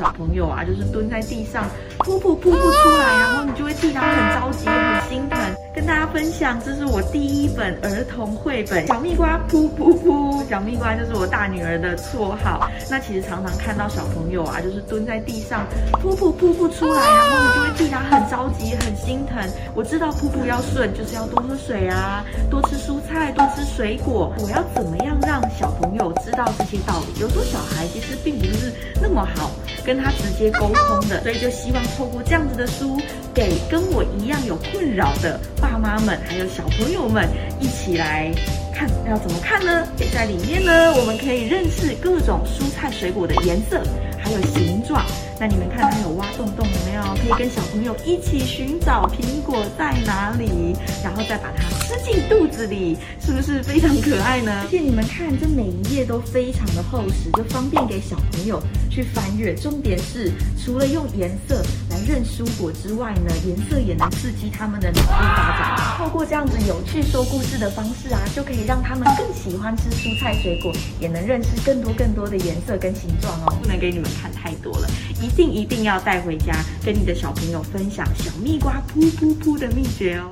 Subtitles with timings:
[0.00, 1.66] 小朋友啊，就是蹲在地上，
[1.98, 5.38] 噗噗噗不出来，然后你就会替他很着急，很心疼。
[5.74, 10.42] 跟大家分享，这是我第一本儿童绘本《小蜜瓜噗噗噗》。
[10.48, 12.66] 小蜜瓜就是我大女儿的绰号。
[12.90, 15.66] 那其实常常看到小朋友啊，就是蹲在地上，
[16.02, 19.38] 噗噗噗不出来，然后你就会替他很着急，很心疼。
[19.74, 24.32] 我知道噗噗要顺，就是要多喝水啊，多吃蔬菜，多吃水果。
[24.38, 27.20] 我要怎么样让小朋友知道这些道理？
[27.20, 28.72] 有时候小孩其实并不是
[29.12, 29.50] 那么好
[29.84, 32.96] 跟他直接沟通的，所以就希望透过这样子的书，
[33.34, 38.32] 给跟我一样有困扰的爸妈们，还有小朋友们一起来
[38.72, 39.84] 看，要怎么看呢？
[40.14, 43.82] 在里面呢，我们可以认识各种蔬菜水果的颜色，
[44.16, 45.04] 还有形状。
[45.40, 47.02] 那你们看，它有挖洞洞，有没有？
[47.16, 52.22] 可以跟小朋友一起寻找苹果在哪里，然后再把它吃进
[52.60, 54.60] 子里，是不是非常可爱呢？
[54.64, 59.54] 而且你们看，这每一页都非常的厚实，就方便给小朋友去翻阅。
[59.54, 60.30] 重点是，
[60.62, 65.96] 除了用颜色来认蔬果之外呢，颜色也能刺激他们的脑部发展。
[65.96, 73.56] 透过这样子有趣说故事的方式啊，就可以让他们更喜欢吃蔬菜水果，也能认识更多更多的颜色跟形状哦。
[73.62, 74.90] 不能给你们看太多了，
[75.22, 80.28] 一定一定要带回家，跟你的小朋友分享小蜜瓜噗噗噗的秘诀哦。